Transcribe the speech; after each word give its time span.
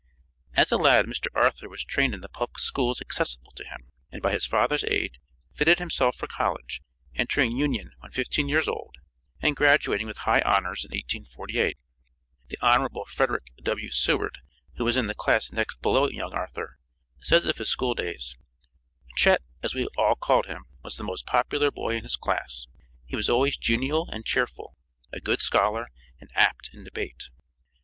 As 0.55 0.71
a 0.71 0.77
lad, 0.77 1.05
Mr. 1.05 1.27
Arthur 1.35 1.69
was 1.69 1.83
trained 1.83 2.15
in 2.15 2.21
the 2.21 2.27
public 2.27 2.57
schools 2.57 2.99
accessible 3.01 3.51
to 3.51 3.63
him, 3.63 3.87
and 4.11 4.19
by 4.19 4.31
his 4.31 4.47
father's 4.47 4.83
aid, 4.85 5.19
fitted 5.53 5.77
himself 5.77 6.15
for 6.15 6.25
college, 6.25 6.81
entering 7.13 7.51
Union 7.55 7.91
when 7.99 8.09
fifteen 8.09 8.49
years 8.49 8.67
old, 8.67 8.95
and 9.43 9.55
graduating 9.55 10.07
with 10.07 10.17
high 10.17 10.41
honors 10.41 10.83
in 10.83 10.89
1848. 10.89 11.77
The 12.47 12.57
Hon. 12.63 12.89
Frederick 13.09 13.43
W. 13.61 13.91
Seward, 13.91 14.39
who 14.77 14.85
was 14.85 14.97
in 14.97 15.05
the 15.05 15.13
class 15.13 15.51
next 15.51 15.83
below 15.83 16.09
young 16.09 16.33
Arthur, 16.33 16.79
says 17.19 17.45
of 17.45 17.57
his 17.59 17.69
school 17.69 17.93
days: 17.93 18.35
"Chet, 19.17 19.43
as 19.61 19.75
we 19.75 19.85
all 19.99 20.15
called 20.15 20.47
him, 20.47 20.65
was 20.83 20.97
the 20.97 21.03
most 21.03 21.27
popular 21.27 21.69
boy 21.69 21.93
in 21.93 22.01
his 22.01 22.15
class. 22.15 22.65
He 23.05 23.15
was 23.15 23.29
always 23.29 23.55
genial 23.55 24.09
and 24.11 24.25
cheerful, 24.25 24.73
a 25.13 25.19
good 25.19 25.41
scholar, 25.41 25.89
and 26.19 26.31
apt 26.33 26.71
in 26.73 26.83
debate." 26.83 27.29